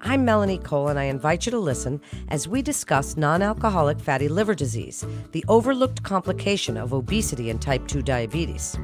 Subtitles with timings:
[0.00, 4.28] I'm Melanie Cole, and I invite you to listen as we discuss non alcoholic fatty
[4.28, 8.78] liver disease, the overlooked complication of obesity and type 2 diabetes.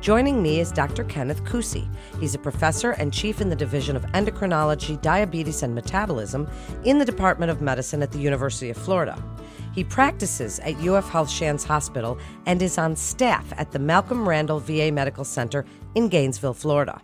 [0.00, 1.04] Joining me is Dr.
[1.04, 1.86] Kenneth Cusi.
[2.18, 6.48] He's a professor and chief in the Division of Endocrinology, Diabetes, and Metabolism
[6.84, 9.22] in the Department of Medicine at the University of Florida.
[9.74, 14.60] He practices at UF Health Shands Hospital and is on staff at the Malcolm Randall
[14.60, 17.02] VA Medical Center in Gainesville, Florida.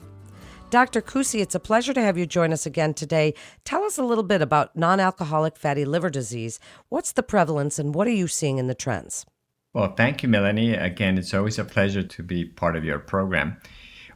[0.74, 1.00] Dr.
[1.00, 3.34] Cusi, it's a pleasure to have you join us again today.
[3.64, 6.58] Tell us a little bit about non alcoholic fatty liver disease.
[6.88, 9.24] What's the prevalence and what are you seeing in the trends?
[9.72, 10.74] Well, thank you, Melanie.
[10.74, 13.56] Again, it's always a pleasure to be part of your program.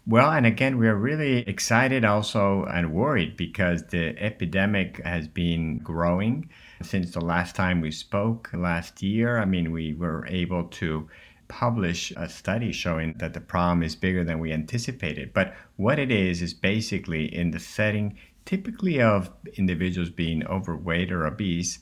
[0.05, 5.79] Well, and again, we are really excited also and worried because the epidemic has been
[5.79, 6.51] growing
[6.83, 9.39] since the last time we spoke last year.
[9.39, 11.09] I mean, we were able to
[11.49, 15.33] publish a study showing that the problem is bigger than we anticipated.
[15.33, 21.27] But what it is, is basically in the setting typically of individuals being overweight or
[21.27, 21.81] obese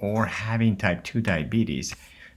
[0.00, 1.94] or having type 2 diabetes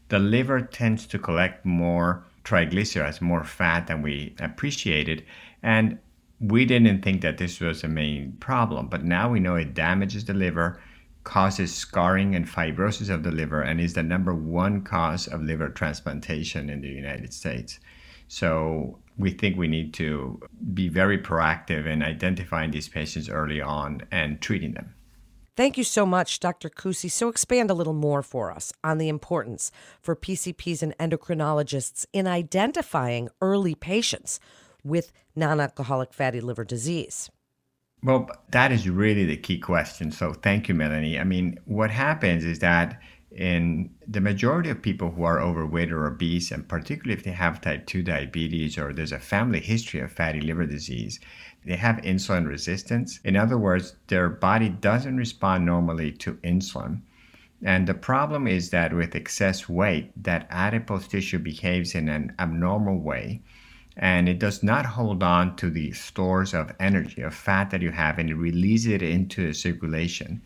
[0.09, 5.23] the liver tends to collect more triglycerides, more fat than we appreciated.
[5.63, 5.97] And
[6.39, 10.25] we didn't think that this was a main problem, but now we know it damages
[10.25, 10.79] the liver,
[11.25, 15.67] causes scarring and fibrosis of the liver, and is the number one cause of liver
[15.67, 17.79] transplantation in the United States.
[18.29, 20.39] So we think we need to
[20.73, 24.93] be very proactive in identifying these patients early on and treating them.
[25.55, 26.69] Thank you so much, Dr.
[26.69, 27.09] Cusi.
[27.09, 32.27] So expand a little more for us on the importance for PCPs and endocrinologists in
[32.27, 34.39] identifying early patients
[34.83, 37.30] with non alcoholic fatty liver disease.
[38.05, 40.11] Well, that is really the key question.
[40.11, 41.17] So thank you, Melanie.
[41.17, 43.02] I mean, what happens is that
[43.32, 47.61] in the majority of people who are overweight or obese, and particularly if they have
[47.61, 51.20] type 2 diabetes or there's a family history of fatty liver disease,
[51.65, 53.20] they have insulin resistance.
[53.23, 57.02] In other words, their body doesn't respond normally to insulin.
[57.64, 62.99] And the problem is that with excess weight, that adipose tissue behaves in an abnormal
[62.99, 63.42] way
[63.98, 67.92] and it does not hold on to the stores of energy, of fat that you
[67.92, 70.42] have, and it releases it into circulation.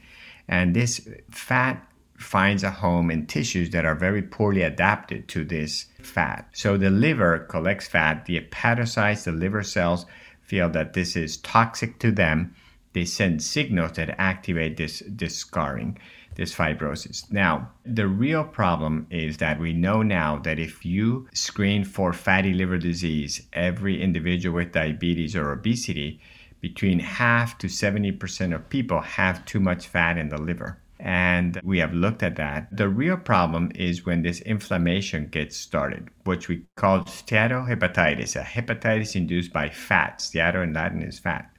[0.48, 1.86] And this fat
[2.18, 6.48] finds a home in tissues that are very poorly adapted to this fat.
[6.52, 10.06] So the liver collects fat, the hepatocytes, the liver cells
[10.42, 12.54] feel that this is toxic to them.
[12.94, 16.00] They send signals that activate this, this scarring,
[16.35, 17.31] this fibrosis.
[17.31, 22.53] Now, the real problem is that we know now that if you screen for fatty
[22.53, 26.19] liver disease, every individual with diabetes or obesity,
[26.61, 31.79] between half to 70% of people have too much fat in the liver and we
[31.79, 32.67] have looked at that.
[32.75, 39.16] The real problem is when this inflammation gets started, which we call steatohepatitis, a hepatitis
[39.16, 40.19] induced by fat.
[40.19, 41.50] Steato in Latin is fat.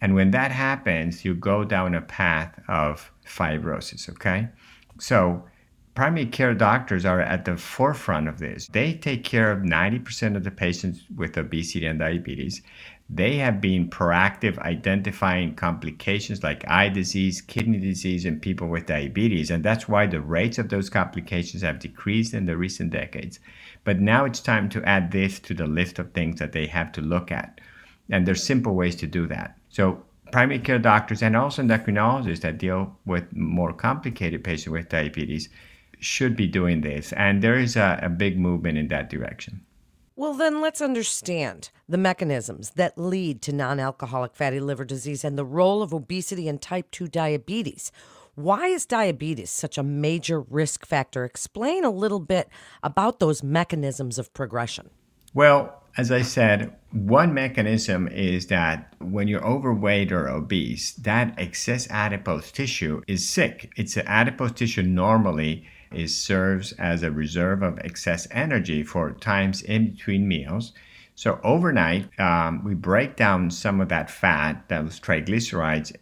[0.00, 4.48] And when that happens, you go down a path of fibrosis, okay?
[5.00, 5.44] So,
[5.94, 8.68] primary care doctors are at the forefront of this.
[8.68, 12.62] They take care of 90% of the patients with obesity and diabetes.
[13.10, 19.50] They have been proactive identifying complications like eye disease, kidney disease, and people with diabetes.
[19.50, 23.40] And that's why the rates of those complications have decreased in the recent decades.
[23.82, 26.92] But now it's time to add this to the list of things that they have
[26.92, 27.60] to look at.
[28.10, 29.57] And there's simple ways to do that.
[29.68, 30.02] So
[30.32, 35.48] primary care doctors and also endocrinologists that deal with more complicated patients with diabetes
[36.00, 37.12] should be doing this.
[37.12, 39.64] And there is a, a big movement in that direction.
[40.16, 45.38] Well, then let's understand the mechanisms that lead to non alcoholic fatty liver disease and
[45.38, 47.92] the role of obesity and type 2 diabetes.
[48.34, 51.24] Why is diabetes such a major risk factor?
[51.24, 52.48] Explain a little bit
[52.82, 54.90] about those mechanisms of progression.
[55.34, 61.90] Well, as I said, one mechanism is that when you're overweight or obese, that excess
[61.90, 63.72] adipose tissue is sick.
[63.76, 69.90] It's adipose tissue normally is serves as a reserve of excess energy for times in
[69.90, 70.72] between meals.
[71.14, 75.94] So overnight, um, we break down some of that fat, those triglycerides,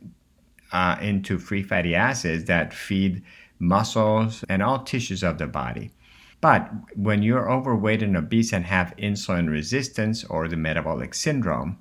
[0.73, 3.23] uh, into free fatty acids that feed
[3.59, 5.91] muscles and all tissues of the body.
[6.41, 11.79] But when you're overweight and obese and have insulin resistance or the metabolic syndrome,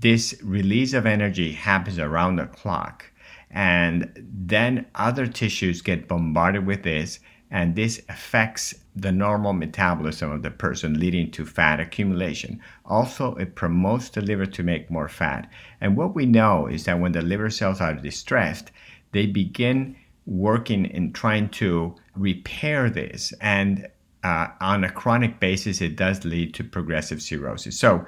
[0.00, 3.10] this release of energy happens around the clock.
[3.50, 7.20] And then other tissues get bombarded with this,
[7.50, 12.60] and this affects the normal metabolism of the person, leading to fat accumulation.
[12.84, 15.48] Also, it promotes the liver to make more fat.
[15.80, 18.72] And what we know is that when the liver cells are distressed,
[19.12, 19.94] they begin
[20.26, 23.32] working in trying to repair this.
[23.40, 23.88] And
[24.22, 27.78] uh, on a chronic basis, it does lead to progressive cirrhosis.
[27.78, 28.06] So,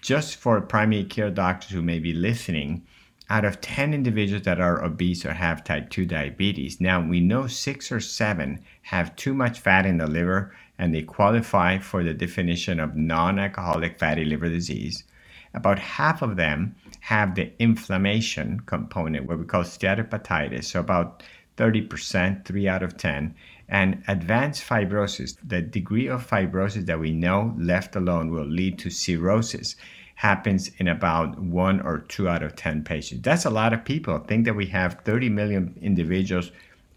[0.00, 2.86] just for primary care doctors who may be listening,
[3.30, 7.46] out of 10 individuals that are obese or have type 2 diabetes, now we know
[7.46, 12.14] six or seven have too much fat in the liver and they qualify for the
[12.14, 15.04] definition of non alcoholic fatty liver disease.
[15.52, 21.22] About half of them have the inflammation component, what we call steatohepatitis, so about
[21.58, 23.34] 30%, 3 out of 10.
[23.68, 28.90] And advanced fibrosis, the degree of fibrosis that we know left alone will lead to
[28.90, 29.76] cirrhosis
[30.14, 33.22] happens in about one or two out of 10 patients.
[33.22, 34.18] That's a lot of people.
[34.18, 36.50] Think that we have 30 million individuals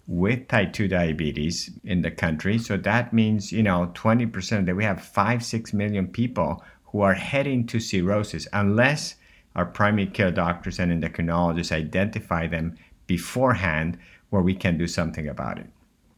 [0.07, 2.57] with type 2 diabetes in the country.
[2.57, 7.13] So that means, you know, 20% that we have 5, 6 million people who are
[7.13, 9.15] heading to cirrhosis unless
[9.55, 13.97] our primary care doctors and endocrinologists identify them beforehand
[14.31, 15.67] where we can do something about it.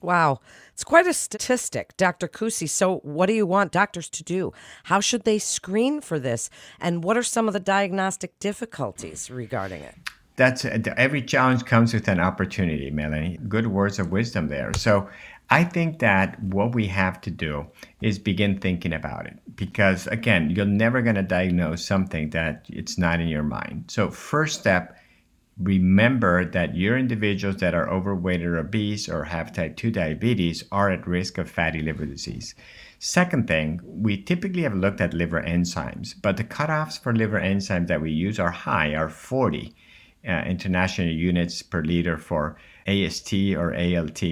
[0.01, 0.39] Wow.
[0.74, 2.27] It's quite a statistic, Dr.
[2.27, 2.69] Cusi.
[2.69, 4.51] So, what do you want doctors to do?
[4.83, 6.50] How should they screen for this?
[6.80, 9.95] And what are some of the diagnostic difficulties regarding it?
[10.36, 13.39] That's every challenge comes with an opportunity, Melanie.
[13.48, 14.71] Good words of wisdom there.
[14.75, 15.10] So,
[15.50, 17.68] I think that what we have to do
[18.01, 22.98] is begin thinking about it because, again, you're never going to diagnose something that it's
[22.98, 23.86] not in your mind.
[23.88, 24.98] So, first step
[25.58, 30.90] remember that your individuals that are overweight or obese or have type 2 diabetes are
[30.90, 32.56] at risk of fatty liver disease.
[33.00, 37.88] Second thing, we typically have looked at liver enzymes, but the cutoffs for liver enzymes
[37.88, 39.76] that we use are high, are 40
[40.28, 42.56] uh, international units per liter for
[42.88, 44.24] AST or ALT.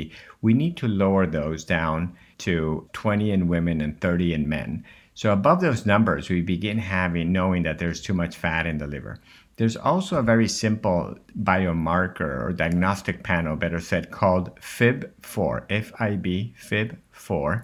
[0.42, 4.86] We need to lower those down to 20 in women and 30 in men.
[5.14, 8.88] So above those numbers, we begin having knowing that there's too much fat in the
[8.88, 9.20] liver.
[9.62, 16.16] There's also a very simple biomarker or diagnostic panel, better said, called FIB4, F I
[16.16, 17.64] B, FIB4.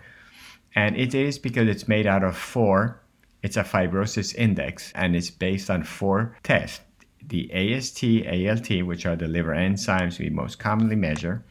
[0.75, 3.01] And it is because it's made out of four,
[3.41, 6.81] it's a fibrosis index, and it's based on four tests
[7.25, 11.43] the AST, ALT, which are the liver enzymes we most commonly measure,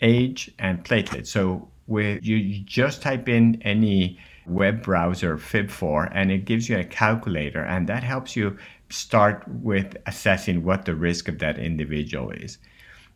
[0.00, 1.26] age, and platelets.
[1.26, 6.84] So with, you just type in any web browser FIB4 and it gives you a
[6.84, 8.56] calculator and that helps you
[8.92, 12.58] start with assessing what the risk of that individual is.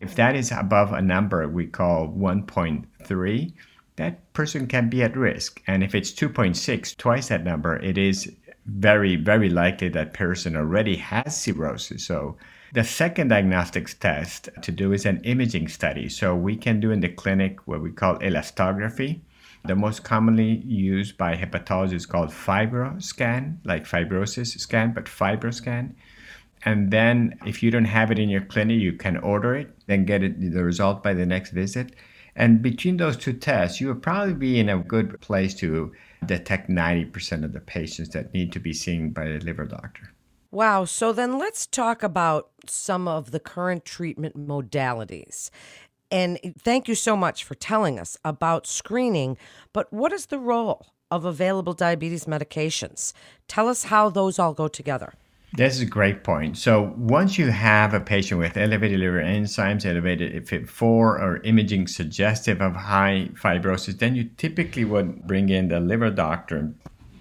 [0.00, 3.52] If that is above a number we call 1.3,
[3.96, 5.62] that person can be at risk.
[5.66, 8.34] And if it's 2.6, twice that number, it is
[8.66, 12.04] very, very likely that person already has cirrhosis.
[12.04, 12.36] So
[12.72, 16.08] the second diagnostics test to do is an imaging study.
[16.08, 19.20] So we can do in the clinic what we call elastography.
[19.66, 25.94] The most commonly used by hepatologists is called FibroScan, like fibrosis scan, but FibroScan.
[26.64, 30.04] And then if you don't have it in your clinic, you can order it, then
[30.04, 31.94] get it, the result by the next visit.
[32.34, 35.92] And between those two tests, you will probably be in a good place to
[36.26, 40.12] detect 90% of the patients that need to be seen by a liver doctor.
[40.50, 40.84] Wow.
[40.84, 45.50] So then let's talk about some of the current treatment modalities.
[46.10, 49.36] And thank you so much for telling us about screening.
[49.72, 53.12] But what is the role of available diabetes medications?
[53.48, 55.14] Tell us how those all go together.
[55.52, 56.58] This is a great point.
[56.58, 62.60] So once you have a patient with elevated liver enzymes, elevated FIB4, or imaging suggestive
[62.60, 66.74] of high fibrosis, then you typically would bring in the liver doctor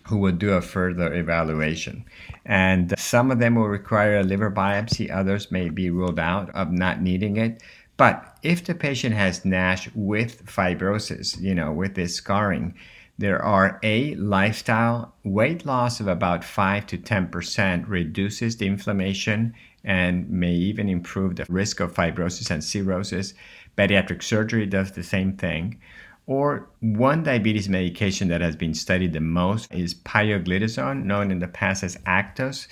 [0.07, 2.03] who would do a further evaluation.
[2.45, 6.71] And some of them will require a liver biopsy, others may be ruled out of
[6.71, 7.63] not needing it.
[7.97, 12.75] But if the patient has NASH with fibrosis, you know, with this scarring,
[13.17, 19.53] there are a lifestyle weight loss of about 5 to 10% reduces the inflammation
[19.85, 23.33] and may even improve the risk of fibrosis and cirrhosis.
[23.77, 25.79] Bariatric surgery does the same thing.
[26.27, 31.47] Or one diabetes medication that has been studied the most is pioglitazone, known in the
[31.47, 32.67] past as Actos.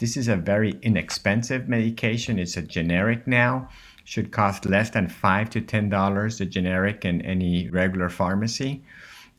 [0.00, 2.38] This is a very inexpensive medication.
[2.38, 3.70] It's a generic now
[4.06, 8.80] should cost less than five to ten dollars, the generic in any regular pharmacy,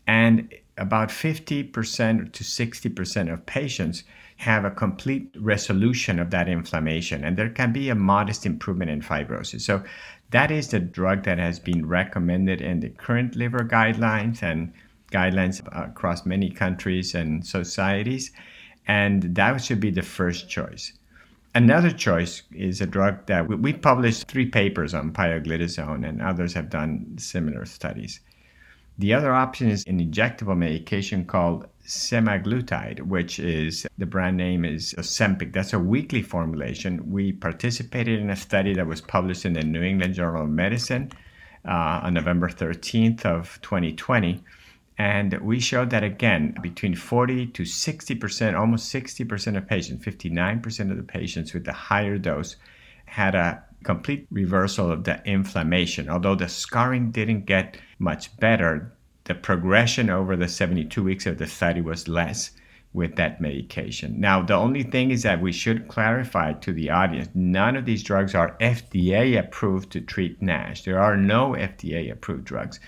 [0.06, 4.04] and about 50% to 60% of patients
[4.36, 9.02] have a complete resolution of that inflammation, and there can be a modest improvement in
[9.02, 9.62] fibrosis.
[9.62, 9.84] So,
[10.32, 14.74] that is the drug that has been recommended in the current liver guidelines and
[15.14, 18.32] guidelines across many countries and societies,
[18.86, 20.92] and that should be the first choice.
[21.56, 26.54] Another choice is a drug that we, we published three papers on pioglitazone, and others
[26.54, 28.20] have done similar studies.
[29.00, 34.96] The other option is an injectable medication called semaglutide, which is the brand name is
[34.98, 35.54] Ozempic.
[35.54, 37.12] That's a weekly formulation.
[37.12, 41.12] We participated in a study that was published in the New England Journal of Medicine
[41.66, 44.44] uh, on November 13th of 2020.
[44.98, 50.98] And we showed that again, between 40 to 60%, almost 60% of patients, 59% of
[50.98, 52.56] the patients with the higher dose
[53.06, 56.10] had a complete reversal of the inflammation.
[56.10, 58.92] Although the scarring didn't get much better,
[59.26, 62.52] the progression over the 72 weeks of the study was less
[62.94, 64.20] with that medication.
[64.20, 68.02] Now, the only thing is that we should clarify to the audience none of these
[68.02, 70.84] drugs are FDA approved to treat NASH.
[70.84, 72.80] There are no FDA approved drugs.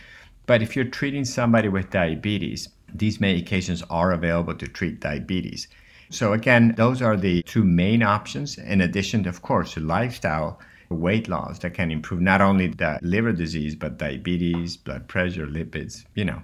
[0.50, 5.68] But if you're treating somebody with diabetes, these medications are available to treat diabetes.
[6.10, 11.30] So, again, those are the two main options, in addition, of course, to lifestyle weight
[11.30, 16.26] loss that can improve not only the liver disease, but diabetes, blood pressure, lipids, you
[16.26, 16.42] know.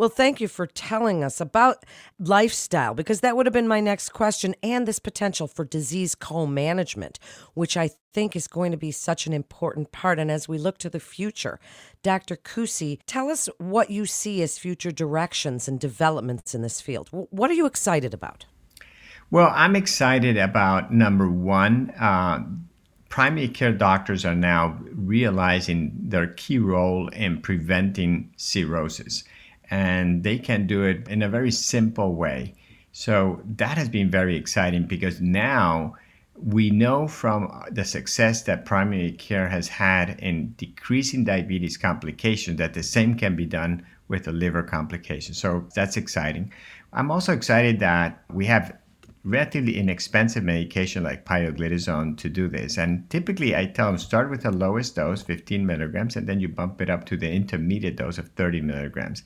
[0.00, 1.84] Well, thank you for telling us about
[2.18, 6.46] lifestyle because that would have been my next question and this potential for disease co
[6.46, 7.18] management,
[7.52, 10.18] which I think is going to be such an important part.
[10.18, 11.60] And as we look to the future,
[12.02, 12.36] Dr.
[12.36, 17.10] Cusi, tell us what you see as future directions and developments in this field.
[17.10, 18.46] What are you excited about?
[19.30, 22.38] Well, I'm excited about number one, uh,
[23.10, 29.24] primary care doctors are now realizing their key role in preventing cirrhosis,
[29.70, 32.54] and they can do it in a very simple way.
[32.92, 35.94] So that has been very exciting because now
[36.34, 42.74] we know from the success that primary care has had in decreasing diabetes complications that
[42.74, 45.38] the same can be done with the liver complications.
[45.38, 46.52] So that's exciting.
[46.92, 48.76] I'm also excited that we have
[49.22, 52.78] relatively inexpensive medication like pioglitazone to do this.
[52.78, 56.48] And typically, I tell them start with the lowest dose, 15 milligrams, and then you
[56.48, 59.22] bump it up to the intermediate dose of 30 milligrams.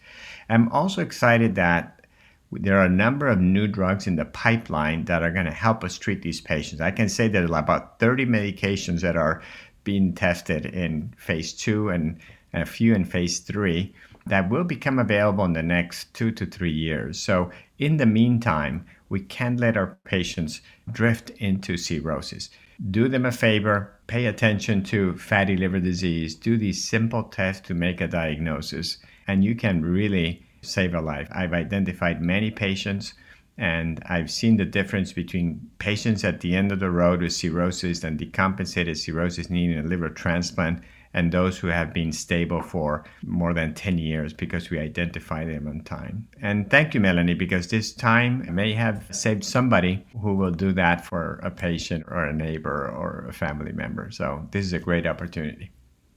[0.49, 2.05] I'm also excited that
[2.51, 5.85] there are a number of new drugs in the pipeline that are going to help
[5.85, 6.81] us treat these patients.
[6.81, 9.43] I can say there are about 30 medications that are
[9.85, 12.19] being tested in phase two and,
[12.53, 13.95] and a few in phase three
[14.27, 17.21] that will become available in the next two to three years.
[17.21, 22.51] So, in the meantime, we can't let our patients drift into cirrhosis.
[22.91, 27.75] Do them a favor, pay attention to fatty liver disease, do these simple tests to
[27.75, 31.29] make a diagnosis, and you can really save a life.
[31.31, 33.15] I've identified many patients
[33.57, 38.03] and I've seen the difference between patients at the end of the road with cirrhosis
[38.03, 40.83] and decompensated cirrhosis needing a liver transplant
[41.15, 45.69] and those who have been stable for more than 10 years because we identify them
[45.69, 46.29] on time.
[46.43, 51.07] And thank you, Melanie, because this time may have saved somebody who will do that
[51.07, 54.11] for a patient or a neighbor or a family member.
[54.11, 55.71] So this is a great opportunity.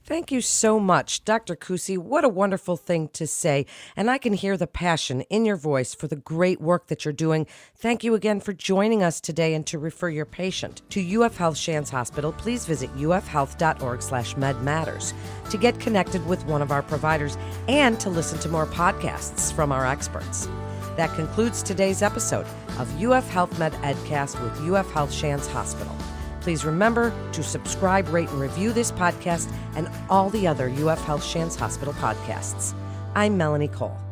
[0.08, 1.54] Thank you so much, Dr.
[1.54, 1.98] Cusi.
[1.98, 3.66] What a wonderful thing to say.
[3.94, 7.12] And I can hear the passion in your voice for the great work that you're
[7.12, 7.46] doing.
[7.76, 11.58] Thank you again for joining us today and to refer your patient to UF Health
[11.58, 12.32] Shands Hospital.
[12.32, 15.12] Please visit ufhealth.org slash medmatters
[15.50, 17.36] to get connected with one of our providers
[17.68, 20.48] and to listen to more podcasts from our experts.
[20.96, 22.46] That concludes today's episode
[22.78, 25.94] of UF Health Med Edcast with UF Health Shands Hospital.
[26.40, 31.24] Please remember to subscribe, rate, and review this podcast and all the other UF Health
[31.24, 32.74] Shands Hospital podcasts.
[33.14, 34.07] I'm Melanie Cole.